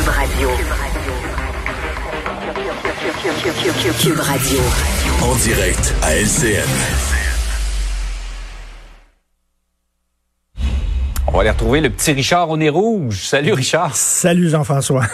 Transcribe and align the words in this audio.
Cube 0.00 0.08
Radio. 0.08 0.48
Cube 4.00 4.20
Radio. 4.20 4.60
En 5.22 5.34
direct 5.36 5.94
à 6.02 6.16
LCN. 6.16 6.64
On 11.26 11.32
va 11.32 11.40
aller 11.40 11.50
retrouver 11.50 11.82
le 11.82 11.90
petit 11.90 12.12
Richard 12.12 12.48
au 12.48 12.56
nez 12.56 12.70
rouge. 12.70 13.26
Salut 13.26 13.52
Richard. 13.52 13.94
Salut 13.94 14.48
Jean-François. 14.48 15.04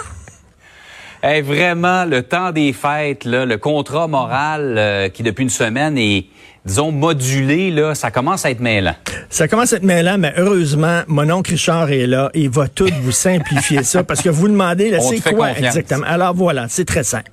Hey, 1.28 1.42
vraiment, 1.42 2.04
le 2.04 2.22
temps 2.22 2.52
des 2.52 2.72
fêtes, 2.72 3.24
là, 3.24 3.44
le 3.44 3.58
contrat 3.58 4.06
moral 4.06 4.76
euh, 4.78 5.08
qui 5.08 5.24
depuis 5.24 5.42
une 5.42 5.50
semaine 5.50 5.98
est, 5.98 6.26
disons, 6.64 6.92
modulé, 6.92 7.72
là, 7.72 7.96
ça 7.96 8.12
commence 8.12 8.44
à 8.44 8.52
être 8.52 8.60
mêlant. 8.60 8.94
Ça 9.28 9.48
commence 9.48 9.72
à 9.72 9.78
être 9.78 9.82
mêlant, 9.82 10.18
mais 10.18 10.32
heureusement, 10.36 11.02
mon 11.08 11.28
oncle 11.30 11.50
Richard 11.50 11.90
est 11.90 12.06
là. 12.06 12.30
Il 12.34 12.50
va 12.50 12.68
tout 12.68 12.88
vous 13.02 13.10
simplifier 13.10 13.82
ça 13.82 14.04
parce 14.04 14.22
que 14.22 14.28
vous 14.28 14.46
demandez, 14.46 14.88
là, 14.88 15.00
c'est 15.00 15.20
quoi 15.20 15.48
confiance. 15.48 15.66
exactement? 15.66 16.06
Alors 16.06 16.32
voilà, 16.32 16.66
c'est 16.68 16.84
très 16.84 17.02
simple. 17.02 17.32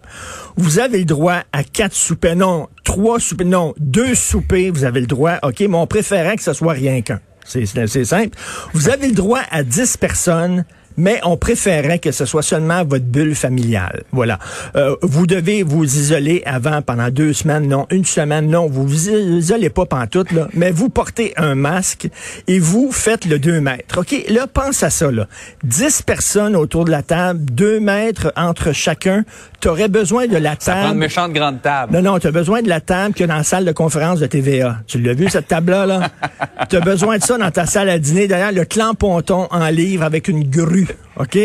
Vous 0.55 0.79
avez 0.79 0.98
le 0.98 1.05
droit 1.05 1.43
à 1.51 1.63
quatre 1.63 1.93
soupers, 1.93 2.35
non, 2.35 2.70
trois 2.84 3.20
soupers, 3.20 3.45
non, 3.45 3.75
deux 3.77 4.15
soupers, 4.15 4.71
vous 4.71 4.85
avez 4.85 5.01
le 5.01 5.07
droit, 5.07 5.34
OK, 5.43 5.59
mais 5.59 5.77
on 5.77 5.85
préférait 5.85 6.35
que 6.35 6.43
ce 6.43 6.53
soit 6.53 6.73
rien 6.73 7.03
qu'un. 7.03 7.20
C'est 7.45 8.05
simple. 8.05 8.37
Vous 8.73 8.89
avez 8.89 9.07
le 9.07 9.13
droit 9.13 9.41
à 9.51 9.63
10 9.63 9.98
personnes, 9.98 10.65
mais 10.97 11.20
on 11.23 11.38
préférait 11.38 11.99
que 11.99 12.11
ce 12.11 12.25
soit 12.25 12.41
seulement 12.41 12.83
votre 12.83 13.05
bulle 13.05 13.35
familiale. 13.35 14.03
Voilà. 14.11 14.39
Euh, 14.75 14.95
vous 15.01 15.27
devez 15.27 15.63
vous 15.63 15.84
isoler 15.84 16.41
avant 16.45 16.81
pendant 16.81 17.09
deux 17.09 17.34
semaines, 17.34 17.67
non, 17.67 17.85
une 17.89 18.05
semaine, 18.05 18.49
non. 18.49 18.67
Vous 18.67 18.85
vous 18.88 19.09
isolez 19.09 19.70
pas 19.70 19.85
pantoute, 19.85 20.31
là, 20.31 20.48
mais 20.53 20.71
vous 20.71 20.89
portez 20.89 21.34
un 21.37 21.55
masque 21.55 22.07
et 22.48 22.59
vous 22.59 22.91
faites 22.91 23.25
le 23.25 23.39
2 23.39 23.61
mètres. 23.61 23.99
OK, 23.99 24.15
là, 24.29 24.48
pense 24.48 24.84
à 24.84 24.89
ça, 24.89 25.11
là. 25.11 25.27
10 25.63 26.01
personnes 26.03 26.55
autour 26.55 26.85
de 26.85 26.91
la 26.91 27.03
table, 27.03 27.39
2 27.51 27.79
mètres 27.79 28.31
entre 28.35 28.71
chacun. 28.71 29.23
Tu 29.59 29.70
aurais 29.70 29.87
besoin 29.87 30.27
de 30.27 30.37
la 30.37 30.55
Ça 30.59 30.73
prend 30.73 30.81
une 30.81 30.87
table. 30.87 30.99
méchante 30.99 31.34
grande 31.34 31.62
table. 31.62 31.93
Non, 31.96 32.01
non, 32.13 32.20
tu 32.20 32.27
as 32.27 32.31
besoin 32.31 32.62
de 32.62 32.68
la 32.70 32.81
table 32.81 33.13
qu'il 33.13 33.21
y 33.21 33.23
a 33.23 33.27
dans 33.27 33.37
la 33.37 33.43
salle 33.43 33.65
de 33.65 33.71
conférence 33.71 34.20
de 34.20 34.25
TVA. 34.27 34.79
Tu 34.87 34.99
l'as 34.99 35.13
vu, 35.13 35.29
cette 35.29 35.48
table-là? 35.48 35.85
Là? 35.85 36.09
tu 36.70 36.75
as 36.75 36.81
besoin 36.81 37.18
de 37.18 37.23
ça 37.23 37.37
dans 37.37 37.49
ta 37.51 37.65
salle 37.65 37.90
à 37.90 37.98
dîner. 37.98 38.27
D'ailleurs, 38.27 38.51
le 38.51 38.65
clan 38.65 38.93
ponton 38.93 39.48
en 39.51 39.68
livre 39.70 40.03
avec 40.03 40.27
une 40.27 40.43
grue. 40.49 40.82
OK? 41.17 41.37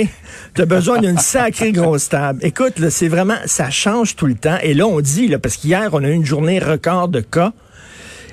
Tu 0.55 0.63
as 0.63 0.67
besoin 0.67 1.01
d'une 1.01 1.19
sacrée 1.19 1.73
grosse 1.73 2.09
table. 2.09 2.41
Écoute, 2.43 2.79
là, 2.79 2.91
c'est 2.91 3.09
vraiment, 3.09 3.37
ça 3.47 3.71
change 3.71 4.17
tout 4.17 4.27
le 4.27 4.35
temps. 4.35 4.59
Et 4.63 4.75
là, 4.75 4.87
on 4.87 5.01
dit, 5.01 5.29
là, 5.29 5.39
parce 5.39 5.57
qu'hier, 5.57 5.91
on 5.93 6.03
a 6.05 6.09
eu 6.09 6.13
une 6.13 6.25
journée 6.25 6.59
record 6.59 7.09
de 7.09 7.21
cas. 7.21 7.53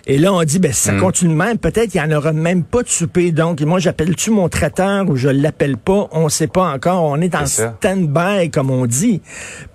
Et 0.07 0.19
là, 0.19 0.31
on 0.31 0.43
dit, 0.43 0.59
ben, 0.59 0.71
si 0.71 0.81
ça 0.81 0.93
continue 0.93 1.33
de 1.33 1.37
même, 1.37 1.57
peut-être 1.57 1.95
il 1.95 1.97
n'y 2.01 2.13
en 2.13 2.15
aura 2.15 2.31
même 2.31 2.63
pas 2.63 2.83
de 2.83 2.89
souper. 2.89 3.31
Donc, 3.31 3.61
moi, 3.61 3.79
j'appelle-tu 3.79 4.29
mon 4.29 4.49
traiteur 4.49 5.09
ou 5.09 5.15
je 5.15 5.29
l'appelle 5.29 5.77
pas? 5.77 6.07
On 6.11 6.29
sait 6.29 6.47
pas 6.47 6.71
encore. 6.71 7.03
On 7.03 7.19
est 7.21 7.33
en 7.33 7.47
stand-by, 7.47 8.51
comme 8.51 8.69
on 8.69 8.85
dit. 8.85 9.21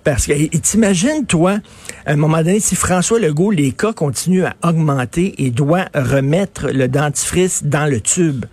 Parce 0.05 0.27
que, 0.27 0.57
t'imagines, 0.57 1.25
toi, 1.25 1.57
à 2.05 2.13
un 2.13 2.15
moment 2.15 2.37
donné, 2.37 2.61
si 2.61 2.75
François 2.77 3.19
Legault, 3.19 3.51
les 3.51 3.73
cas 3.73 3.91
continuent 3.91 4.45
à 4.45 4.55
augmenter 4.63 5.35
et 5.43 5.51
doit 5.51 5.87
remettre 5.93 6.69
le 6.71 6.87
dentifrice 6.87 7.65
dans 7.65 7.85
le 7.85 7.99
tube 7.99 8.45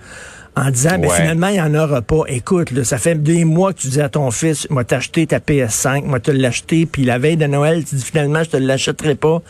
en 0.59 0.71
disant, 0.71 0.99
ben, 0.99 1.09
Ouais. 1.09 1.17
finalement, 1.17 1.49
il 1.49 1.55
n'y 1.55 1.61
en 1.61 1.75
aura 1.75 2.03
pas. 2.03 2.23
Écoute, 2.29 2.71
là, 2.73 2.85
ça 2.85 2.99
fait 2.99 3.23
des 3.23 3.45
mois 3.45 3.73
que 3.73 3.81
tu 3.81 3.89
dis 3.89 4.01
à 4.01 4.09
ton 4.09 4.31
fils, 4.31 4.67
moi, 4.71 4.85
t'acheter 4.85 5.27
ta 5.27 5.39
PS5, 5.39 6.05
moi, 6.05 6.21
te 6.21 6.31
l'acheter, 6.31 6.87
puis 6.87 7.05
la 7.05 7.19
veille 7.19 7.37
de 7.37 7.47
Noël, 7.47 7.85
tu 7.85 7.95
dis, 7.95 8.03
finalement, 8.05 8.43
je 8.43 8.51
te 8.51 8.57
l'achèterai 8.57 9.15
pas. 9.15 9.41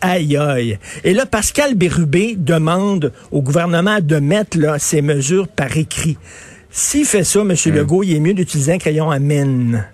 Aïe, 0.00 0.36
aïe. 0.36 0.78
Et 1.02 1.12
là, 1.12 1.26
Pascal 1.26 1.74
Bérubé 1.74 2.36
demande 2.36 3.12
au 3.32 3.42
gouvernement 3.42 3.98
de 4.00 4.16
mettre 4.16 4.56
là, 4.58 4.78
ces 4.78 5.02
mesures 5.02 5.48
par 5.48 5.76
écrit. 5.76 6.16
S'il 6.70 7.04
fait 7.04 7.24
ça, 7.24 7.40
M. 7.40 7.48
Hmm. 7.52 7.70
Legault, 7.70 8.02
il 8.04 8.14
est 8.14 8.20
mieux 8.20 8.34
d'utiliser 8.34 8.74
un 8.74 8.78
crayon 8.78 9.10
à 9.10 9.18
mine. 9.18 9.84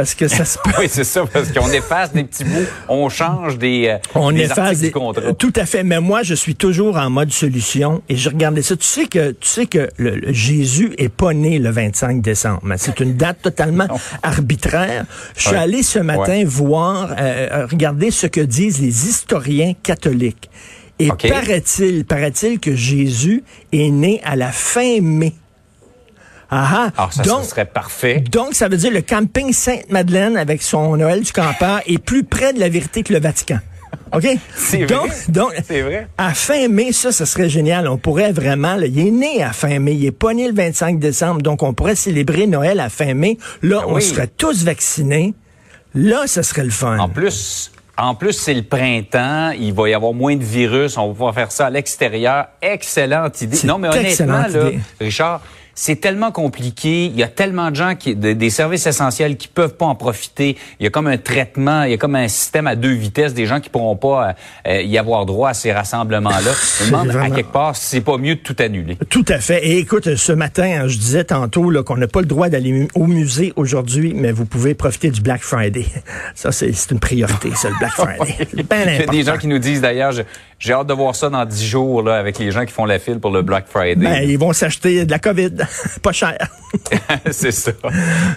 Parce 0.00 0.14
que 0.14 0.28
ça 0.28 0.46
se 0.46 0.56
peut. 0.64 0.70
Oui, 0.78 0.86
c'est 0.88 1.04
ça, 1.04 1.24
parce 1.30 1.52
qu'on 1.52 1.68
efface 1.70 2.10
des 2.14 2.24
petits 2.24 2.44
bouts, 2.44 2.64
on 2.88 3.10
change 3.10 3.58
des, 3.58 3.88
euh, 3.88 3.98
On 4.14 4.32
des 4.32 4.44
efface 4.44 4.78
des- 4.78 4.86
du 4.86 4.92
contrat. 4.92 5.34
Tout 5.34 5.52
à 5.56 5.66
fait. 5.66 5.82
Mais 5.84 6.00
moi, 6.00 6.22
je 6.22 6.32
suis 6.34 6.54
toujours 6.54 6.96
en 6.96 7.10
mode 7.10 7.30
solution 7.32 8.00
et 8.08 8.16
je 8.16 8.30
regardais 8.30 8.62
ça. 8.62 8.76
Tu 8.76 8.86
sais 8.86 9.04
que, 9.04 9.32
tu 9.32 9.46
sais 9.46 9.66
que 9.66 9.90
le, 9.98 10.16
le 10.16 10.32
Jésus 10.32 10.92
est 10.96 11.10
pas 11.10 11.34
né 11.34 11.58
le 11.58 11.68
25 11.70 12.22
décembre. 12.22 12.60
Mais 12.62 12.78
C'est 12.78 12.98
une 13.00 13.14
date 13.18 13.42
totalement 13.42 13.86
arbitraire. 14.22 15.04
Je 15.36 15.42
suis 15.42 15.50
Ouais. 15.50 15.56
allé 15.58 15.82
ce 15.82 15.98
matin 15.98 16.20
Ouais. 16.38 16.44
voir, 16.44 17.12
euh, 17.12 17.48
euh, 17.52 17.66
regarder 17.66 18.10
ce 18.10 18.26
que 18.26 18.40
disent 18.40 18.80
les 18.80 19.06
historiens 19.06 19.74
catholiques. 19.82 20.48
Et 20.98 21.08
paraît-il, 21.08 22.04
paraît-il 22.06 22.58
que 22.58 22.74
Jésus 22.74 23.42
est 23.72 23.90
né 23.90 24.20
à 24.24 24.34
la 24.36 24.50
fin 24.52 25.00
mai. 25.02 25.34
Ah 26.50 26.68
ah. 26.72 26.90
Alors, 26.96 27.12
ça, 27.12 27.22
Donc, 27.22 27.44
ça 27.44 27.50
serait 27.50 27.64
parfait. 27.66 28.20
donc, 28.32 28.54
ça 28.54 28.68
veut 28.68 28.76
dire 28.76 28.90
le 28.92 29.02
camping 29.02 29.52
Sainte-Madeleine 29.52 30.36
avec 30.36 30.62
son 30.62 30.96
Noël 30.96 31.22
du 31.22 31.32
campeur 31.32 31.80
est 31.86 31.98
plus 31.98 32.24
près 32.24 32.52
de 32.52 32.60
la 32.60 32.68
vérité 32.68 33.02
que 33.02 33.12
le 33.12 33.20
Vatican. 33.20 33.58
OK? 34.12 34.26
C'est 34.56 34.86
donc, 34.86 35.06
vrai. 35.08 35.16
donc, 35.28 35.52
C'est 35.66 35.82
vrai. 35.82 36.08
à 36.18 36.34
fin 36.34 36.66
mai, 36.68 36.92
ça, 36.92 37.12
ça 37.12 37.26
serait 37.26 37.48
génial. 37.48 37.86
On 37.88 37.96
pourrait 37.98 38.32
vraiment, 38.32 38.74
là, 38.74 38.86
il 38.86 38.98
est 38.98 39.10
né 39.10 39.42
à 39.42 39.52
fin 39.52 39.78
mai, 39.78 39.92
il 39.94 40.04
est 40.06 40.10
pas 40.12 40.34
né 40.34 40.48
le 40.48 40.54
25 40.54 40.98
décembre, 40.98 41.42
donc 41.42 41.62
on 41.62 41.72
pourrait 41.74 41.94
célébrer 41.94 42.46
Noël 42.48 42.80
à 42.80 42.88
fin 42.88 43.14
mai. 43.14 43.38
Là, 43.62 43.82
on 43.86 43.90
Ben 43.90 43.94
oui. 43.96 44.02
serait 44.02 44.26
tous 44.26 44.64
vaccinés. 44.64 45.34
Là, 45.94 46.24
ça 46.26 46.42
serait 46.42 46.64
le 46.64 46.70
fun. 46.70 46.98
En 46.98 47.08
plus, 47.08 47.70
en 47.96 48.14
plus, 48.14 48.32
c'est 48.32 48.54
le 48.54 48.62
printemps, 48.62 49.50
il 49.50 49.72
va 49.74 49.88
y 49.88 49.94
avoir 49.94 50.12
moins 50.12 50.34
de 50.36 50.44
virus, 50.44 50.96
on 50.96 51.06
va 51.08 51.12
pouvoir 51.12 51.34
faire 51.34 51.52
ça 51.52 51.66
à 51.66 51.70
l'extérieur. 51.70 52.46
Excellente 52.62 53.40
idée. 53.42 53.56
C'est 53.56 53.66
Non, 53.66 53.78
mais 53.78 53.88
honnêtement, 53.88 54.46
là. 54.48 54.70
Richard, 55.00 55.40
c'est 55.82 55.96
tellement 55.96 56.30
compliqué. 56.30 57.06
Il 57.06 57.16
y 57.18 57.22
a 57.22 57.28
tellement 57.28 57.70
de 57.70 57.76
gens 57.76 57.94
qui, 57.94 58.14
de- 58.14 58.34
des 58.34 58.50
services 58.50 58.86
essentiels 58.86 59.38
qui 59.38 59.48
peuvent 59.48 59.76
pas 59.76 59.86
en 59.86 59.94
profiter. 59.94 60.58
Il 60.78 60.84
y 60.84 60.86
a 60.86 60.90
comme 60.90 61.06
un 61.06 61.16
traitement, 61.16 61.84
il 61.84 61.92
y 61.92 61.94
a 61.94 61.96
comme 61.96 62.16
un 62.16 62.28
système 62.28 62.66
à 62.66 62.76
deux 62.76 62.92
vitesses, 62.92 63.32
des 63.32 63.46
gens 63.46 63.60
qui 63.60 63.70
pourront 63.70 63.96
pas 63.96 64.34
euh, 64.68 64.82
y 64.82 64.98
avoir 64.98 65.24
droit 65.24 65.48
à 65.48 65.54
ces 65.54 65.72
rassemblements-là. 65.72 66.52
Je 66.80 66.84
me 66.84 66.90
demande 66.90 67.16
à 67.16 67.30
quelque 67.30 67.50
part 67.50 67.74
si 67.76 67.86
c'est 67.86 68.00
pas 68.02 68.18
mieux 68.18 68.34
de 68.34 68.40
tout 68.40 68.56
annuler. 68.58 68.98
Tout 69.08 69.24
à 69.28 69.38
fait. 69.38 69.66
Et 69.66 69.78
écoute, 69.78 70.16
ce 70.16 70.32
matin, 70.32 70.82
hein, 70.82 70.86
je 70.88 70.98
disais 70.98 71.24
tantôt 71.24 71.70
là, 71.70 71.82
qu'on 71.82 71.96
n'a 71.96 72.08
pas 72.08 72.20
le 72.20 72.26
droit 72.26 72.50
d'aller 72.50 72.86
au 72.94 73.06
musée 73.06 73.54
aujourd'hui, 73.56 74.12
mais 74.14 74.32
vous 74.32 74.44
pouvez 74.44 74.74
profiter 74.74 75.08
du 75.10 75.22
Black 75.22 75.40
Friday. 75.40 75.86
Ça, 76.34 76.52
c'est 76.52 76.72
une 76.90 77.00
priorité, 77.00 77.50
ça, 77.54 77.70
le 77.70 77.78
Black 77.78 77.92
Friday. 77.94 78.46
Il 78.54 79.00
y 79.00 79.02
a 79.02 79.06
des 79.06 79.22
gens 79.22 79.38
qui 79.38 79.46
nous 79.46 79.58
disent 79.58 79.80
d'ailleurs, 79.80 80.12
je- 80.12 80.22
j'ai 80.60 80.74
hâte 80.74 80.88
de 80.88 80.92
voir 80.92 81.16
ça 81.16 81.30
dans 81.30 81.46
dix 81.46 81.66
jours 81.66 82.02
là, 82.02 82.16
avec 82.16 82.38
les 82.38 82.50
gens 82.50 82.66
qui 82.66 82.72
font 82.72 82.84
la 82.84 82.98
file 82.98 83.18
pour 83.18 83.30
le 83.30 83.40
Black 83.40 83.64
Friday. 83.66 83.96
Ben, 83.96 84.22
ils 84.22 84.38
vont 84.38 84.52
s'acheter 84.52 85.06
de 85.06 85.10
la 85.10 85.18
COVID. 85.18 85.52
pas 86.02 86.12
cher. 86.12 86.36
c'est 87.30 87.50
ça. 87.50 87.72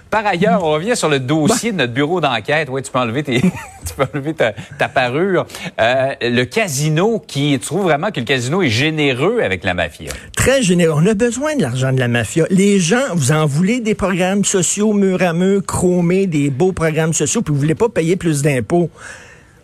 Par 0.09 0.25
ailleurs, 0.25 0.63
on 0.63 0.71
revient 0.71 0.95
sur 0.95 1.09
le 1.09 1.19
dossier 1.19 1.73
de 1.73 1.77
notre 1.77 1.91
bureau 1.91 2.21
d'enquête. 2.21 2.69
Oui, 2.71 2.81
tu 2.81 2.91
peux 2.91 2.99
enlever, 2.99 3.23
tes, 3.23 3.41
tu 3.41 3.93
peux 3.97 4.05
enlever 4.13 4.33
ta, 4.33 4.53
ta 4.79 4.87
parure. 4.87 5.45
Euh, 5.81 6.13
le 6.21 6.45
casino, 6.45 7.19
qui, 7.19 7.59
tu 7.59 7.65
trouves 7.65 7.83
vraiment 7.83 8.09
que 8.09 8.21
le 8.21 8.25
casino 8.25 8.61
est 8.61 8.69
généreux 8.69 9.41
avec 9.41 9.65
la 9.65 9.73
mafia? 9.73 10.13
Très 10.33 10.63
généreux. 10.63 11.01
On 11.03 11.05
a 11.05 11.15
besoin 11.15 11.57
de 11.57 11.61
l'argent 11.61 11.91
de 11.91 11.99
la 11.99 12.07
mafia. 12.07 12.45
Les 12.49 12.79
gens, 12.79 13.03
vous 13.15 13.33
en 13.33 13.45
voulez 13.45 13.81
des 13.81 13.95
programmes 13.95 14.45
sociaux 14.45 14.93
mur 14.93 15.21
à 15.21 15.33
mur, 15.33 15.61
chromés, 15.65 16.25
des 16.25 16.49
beaux 16.49 16.71
programmes 16.71 17.13
sociaux, 17.13 17.41
puis 17.41 17.53
vous 17.53 17.59
voulez 17.59 17.75
pas 17.75 17.89
payer 17.89 18.15
plus 18.15 18.41
d'impôts. 18.41 18.89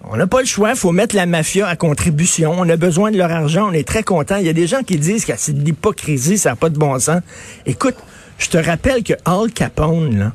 On 0.05 0.15
n'a 0.17 0.27
pas 0.27 0.39
le 0.39 0.45
choix, 0.45 0.75
faut 0.75 0.91
mettre 0.91 1.15
la 1.15 1.25
mafia 1.25 1.67
à 1.67 1.75
contribution. 1.75 2.53
On 2.57 2.67
a 2.69 2.77
besoin 2.77 3.11
de 3.11 3.17
leur 3.17 3.31
argent, 3.31 3.67
on 3.69 3.73
est 3.73 3.87
très 3.87 4.03
content. 4.03 4.37
Il 4.37 4.45
y 4.45 4.49
a 4.49 4.53
des 4.53 4.65
gens 4.67 4.81
qui 4.81 4.97
disent 4.97 5.25
que 5.25 5.33
c'est 5.37 5.53
de 5.53 5.63
l'hypocrisie, 5.63 6.37
ça 6.37 6.51
n'a 6.51 6.55
pas 6.55 6.69
de 6.69 6.77
bon 6.77 6.97
sens. 6.99 7.21
Écoute, 7.65 7.95
je 8.37 8.47
te 8.47 8.57
rappelle 8.57 9.03
que 9.03 9.13
Al 9.25 9.51
Capone, 9.53 10.17
là, 10.17 10.33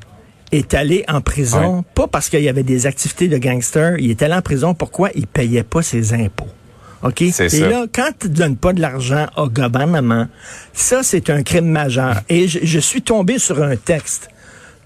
est 0.53 0.75
allé 0.75 1.05
en 1.09 1.21
prison, 1.21 1.79
Ouais. 1.79 1.83
pas 1.95 2.07
parce 2.07 2.29
qu'il 2.29 2.43
y 2.43 2.49
avait 2.49 2.63
des 2.63 2.87
activités 2.87 3.27
de 3.29 3.39
gangster, 3.39 3.97
il 3.99 4.11
est 4.11 4.23
allé 4.23 4.35
en 4.35 4.43
prison 4.43 4.75
pourquoi? 4.75 5.11
Il 5.15 5.27
payait 5.27 5.65
pas 5.65 5.83
ses 5.83 6.13
impôts. 6.13 6.47
OK? 7.03 7.23
Et 7.23 7.33
ça. 7.33 7.69
là, 7.69 7.87
quand 7.93 8.11
tu 8.21 8.29
ne 8.29 8.35
donnes 8.35 8.57
pas 8.57 8.73
de 8.73 8.81
l'argent 8.81 9.27
au 9.37 9.49
gouvernement, 9.49 10.27
ça, 10.73 11.03
c'est 11.03 11.29
un 11.31 11.43
crime 11.43 11.67
majeur. 11.67 12.21
Et 12.29 12.47
je, 12.49 12.61
je 12.63 12.79
suis 12.79 13.03
tombé 13.03 13.39
sur 13.39 13.63
un 13.63 13.77
texte 13.77 14.29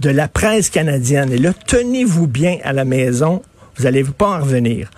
de 0.01 0.11
la 0.11 0.27
presse 0.29 0.71
canadienne. 0.71 1.33
Et 1.33 1.39
là, 1.39 1.53
tenez-vous 1.67 2.27
bien 2.27 2.59
à 2.65 2.73
la 2.73 2.85
maison. 2.85 3.43
Vous 3.79 3.87
allez 3.87 4.05
pas 4.05 4.39
en 4.39 4.41
revenir. 4.41 4.91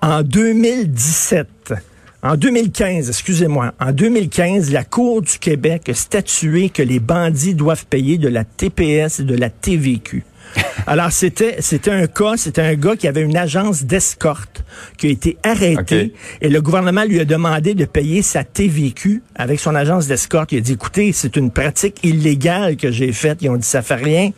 En 0.00 0.22
2017, 0.22 1.74
en 2.22 2.36
2015, 2.36 3.08
excusez-moi, 3.08 3.74
en 3.80 3.92
2015, 3.92 4.72
la 4.72 4.84
Cour 4.84 5.22
du 5.22 5.38
Québec 5.38 5.88
a 5.88 5.94
statué 5.94 6.68
que 6.68 6.82
les 6.82 7.00
bandits 7.00 7.54
doivent 7.54 7.86
payer 7.86 8.18
de 8.18 8.28
la 8.28 8.44
TPS 8.44 9.20
et 9.20 9.24
de 9.24 9.36
la 9.36 9.50
TVQ. 9.50 10.24
Alors, 10.86 11.12
c'était, 11.12 11.56
c'était 11.60 11.90
un 11.90 12.06
cas, 12.06 12.36
c'était 12.36 12.62
un 12.62 12.74
gars 12.74 12.96
qui 12.96 13.06
avait 13.06 13.20
une 13.22 13.36
agence 13.36 13.84
d'escorte 13.84 14.64
qui 14.96 15.08
a 15.08 15.10
été 15.10 15.36
arrêté 15.42 16.14
et 16.40 16.48
le 16.48 16.60
gouvernement 16.62 17.04
lui 17.04 17.20
a 17.20 17.24
demandé 17.24 17.74
de 17.74 17.84
payer 17.84 18.22
sa 18.22 18.44
TVQ 18.44 19.22
avec 19.34 19.60
son 19.60 19.74
agence 19.74 20.06
d'escorte. 20.06 20.52
Il 20.52 20.58
a 20.58 20.60
dit, 20.60 20.72
écoutez, 20.72 21.12
c'est 21.12 21.36
une 21.36 21.50
pratique 21.50 21.98
illégale 22.04 22.76
que 22.76 22.90
j'ai 22.90 23.12
faite. 23.12 23.38
Ils 23.42 23.50
ont 23.50 23.56
dit, 23.56 23.66
ça 23.66 23.82
fait 23.82 23.94
rien. 23.94 24.30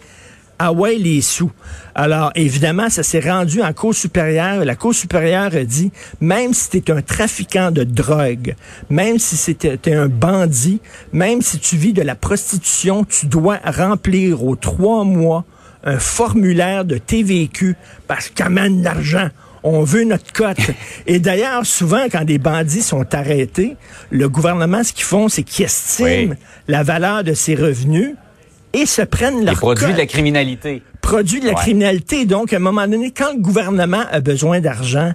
Ah 0.63 0.73
ouais, 0.73 0.97
les 0.97 1.23
sous. 1.23 1.51
Alors, 1.95 2.33
évidemment, 2.35 2.91
ça 2.91 3.03
s'est 3.03 3.21
rendu 3.21 3.63
en 3.63 3.73
Cour 3.73 3.95
supérieure. 3.95 4.63
La 4.67 4.75
Cour 4.75 4.95
supérieure 4.95 5.55
a 5.55 5.65
dit, 5.65 5.91
même 6.21 6.53
si 6.53 6.69
tu 6.69 6.77
es 6.77 6.91
un 6.91 7.01
trafiquant 7.01 7.71
de 7.71 7.83
drogue, 7.83 8.55
même 8.91 9.19
si 9.19 9.39
c'était 9.39 9.79
t'es 9.79 9.95
un 9.95 10.09
bandit, 10.09 10.83
même 11.15 11.41
si 11.41 11.59
tu 11.61 11.77
vis 11.79 11.95
de 11.95 12.03
la 12.03 12.15
prostitution, 12.15 13.05
tu 13.05 13.25
dois 13.25 13.59
remplir 13.65 14.45
aux 14.45 14.55
trois 14.55 15.05
mois 15.05 15.47
un 15.83 15.99
formulaire 15.99 16.85
de 16.85 16.99
TVQ 16.99 17.75
parce 18.07 18.31
de 18.31 18.85
l'argent. 18.85 19.31
On 19.63 19.83
veut 19.83 20.05
notre 20.05 20.31
cote. 20.31 20.59
Et 21.07 21.21
d'ailleurs, 21.21 21.65
souvent, 21.65 22.05
quand 22.13 22.25
des 22.25 22.37
bandits 22.39 22.83
sont 22.83 23.15
arrêtés, 23.15 23.79
le 24.11 24.29
gouvernement, 24.29 24.85
ce 24.85 24.93
qu'ils 24.93 25.05
font, 25.05 25.31
c'est 25.31 25.43
qu'ils 25.43 25.65
estiment 25.65 26.07
Oui. 26.07 26.31
la 26.69 26.83
valeur 26.83 27.25
de 27.25 27.33
ces 27.33 27.55
revenus 27.55 28.15
et 28.73 28.87
se 28.87 29.03
prennent 29.03 29.41
Les 29.41 29.47
leur 29.47 29.57
produits 29.57 29.87
cote 29.87 29.95
de 29.95 29.99
la 29.99 30.07
criminalité. 30.07 30.83
produit 31.03 31.41
de 31.41 31.47
la 31.47 31.53
Ouais. 31.53 31.59
criminalité. 31.61 32.25
Donc, 32.27 32.53
à 32.53 32.57
un 32.57 32.61
moment 32.61 32.87
donné, 32.87 33.11
quand 33.11 33.33
le 33.35 33.41
gouvernement 33.41 34.05
a 34.11 34.21
besoin 34.21 34.61
d'argent, 34.61 35.13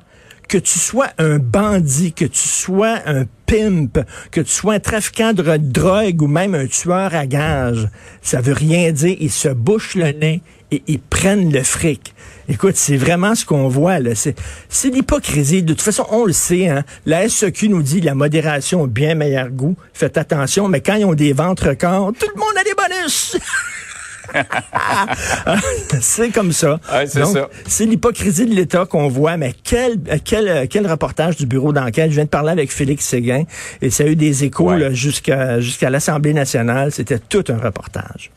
que 0.48 0.57
tu 0.60 0.78
sois 0.78 1.07
un 1.18 1.40
bandit, 1.40 2.13
que 2.13 2.25
tu 2.25 2.48
sois 2.48 3.00
un 3.07 3.24
pimp, 3.48 4.00
que 4.31 4.42
tu 4.42 4.52
sois 4.52 4.75
un 4.75 4.80
trafiquant 4.80 5.34
de 5.34 5.57
drogue 5.57 6.22
ou 6.22 6.28
même 6.28 6.54
un 6.54 6.68
tueur 6.68 7.16
à 7.16 7.25
gages, 7.25 7.88
ça 8.22 8.42
veut 8.42 8.54
rien 8.54 8.92
dire. 8.92 9.16
Ils 9.19 9.31
se 9.31 9.50
bouchent 9.50 9.96
le 9.96 10.12
nez 10.12 10.42
ils 10.88 11.00
prennent 11.00 11.51
le 11.51 11.63
fric. 11.63 12.13
Écoute, 12.48 12.75
c'est 12.75 12.98
vraiment 12.98 13.33
ce 13.36 13.44
qu'on 13.45 13.68
voit. 13.68 14.00
là. 14.00 14.13
C'est, 14.16 14.36
c'est 14.69 14.89
l'hypocrisie. 14.89 15.63
De 15.63 15.74
toute 15.74 15.81
façon, 15.81 16.06
on 16.12 16.25
le 16.25 16.33
sait. 16.33 16.68
Hein? 16.68 16.83
La 17.06 17.27
SEQ 17.27 17.69
nous 17.69 17.81
dit 17.81 18.01
la 18.01 18.13
modération 18.16 18.83
a 18.83 18.88
bien 18.88 19.16
meilleur 19.16 19.50
goût. 19.50 19.75
Faites 19.94 20.18
attention, 20.18 20.68
mais 20.68 20.81
quand 20.81 20.95
ils 20.95 21.06
ont 21.06 21.13
des 21.16 21.33
ventres 21.33 21.75
corps, 21.77 22.12
tout 22.19 22.27
le 22.33 22.39
monde 22.39 22.54
a 22.60 22.63
des 22.63 22.74
bonus. 22.75 23.38
c'est 26.01 26.30
comme 26.30 26.51
ça. 26.51 26.80
Ouais, 26.92 27.07
c'est 27.07 27.21
Donc, 27.21 27.33
ça. 27.36 27.50
C'est 27.68 27.86
l'hypocrisie 27.86 28.45
de 28.45 28.54
l'État 28.56 28.86
qu'on 28.86 29.07
voit, 29.07 29.38
mais 29.38 29.54
quel, 29.63 30.00
quel, 30.24 30.68
quel 30.68 30.88
reportage 30.89 31.38
du 31.38 31.45
bureau 31.45 31.71
d'enquête. 31.74 32.10
Je 32.10 32.16
viens 32.16 32.24
de 32.25 32.30
parler 32.30 32.51
avec 32.51 32.71
Félix 32.71 33.06
Séguin 33.06 33.44
et 33.81 33.89
ça 33.89 34.04
a 34.04 34.07
eu 34.07 34.16
des 34.16 34.44
échos 34.44 34.66
Ouais. 34.71 34.80
là, 34.80 34.92
jusqu'à 34.92 35.60
jusqu'à 35.60 35.89
l'Assemblée 35.89 36.33
nationale. 36.33 36.92
C'était 36.92 37.19
tout 37.19 37.44
un 37.50 37.57
reportage. 37.57 38.31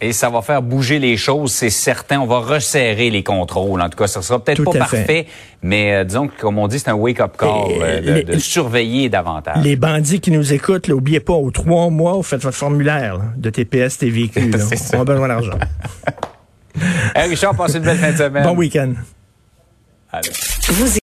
Et 0.00 0.12
ça 0.12 0.30
va 0.30 0.42
faire 0.42 0.62
bouger 0.62 1.00
les 1.00 1.16
choses, 1.16 1.50
c'est 1.52 1.70
certain. 1.70 2.20
On 2.20 2.26
va 2.26 2.38
resserrer 2.38 3.10
les 3.10 3.24
contrôles. 3.24 3.80
En 3.82 3.88
tout 3.88 3.98
cas, 3.98 4.06
ça 4.06 4.22
sera 4.22 4.38
peut-être 4.38 4.62
pas 4.62 4.70
fait. 4.72 4.78
parfait, 4.78 5.26
mais 5.60 5.92
euh, 5.94 6.04
disons 6.04 6.28
que, 6.28 6.40
comme 6.40 6.56
on 6.58 6.68
dit, 6.68 6.78
c'est 6.78 6.88
un 6.90 6.94
wake-up 6.94 7.36
call 7.36 7.48
Et, 7.70 7.78
euh, 7.82 8.00
de, 8.00 8.12
les- 8.12 8.22
de 8.24 8.38
surveiller 8.38 9.08
davantage. 9.08 9.64
Les 9.64 9.74
bandits 9.74 10.20
qui 10.20 10.30
nous 10.30 10.52
écoutent, 10.52 10.86
là, 10.86 10.94
oubliez 10.94 11.18
pas, 11.18 11.32
aux 11.32 11.50
trois 11.50 11.90
mois, 11.90 12.12
vous 12.12 12.22
faites 12.22 12.42
votre 12.42 12.56
formulaire 12.56 13.18
là, 13.18 13.24
de 13.36 13.50
TPS, 13.50 13.98
TVQ. 13.98 14.50
là. 14.52 14.58
C'est 14.60 14.76
ça. 14.76 14.98
On 14.98 15.00
a 15.00 15.04
besoin 15.04 15.26
d'argent. 15.28 15.58
Hey, 17.14 17.28
Richard, 17.30 17.56
passez 17.56 17.78
une 17.78 17.84
belle 17.84 17.98
fin 17.98 18.12
de 18.12 18.16
semaine. 18.18 18.44
Bon 18.44 18.54
week-end. 18.54 18.92
Allez. 20.12 20.30
Vous 20.70 20.96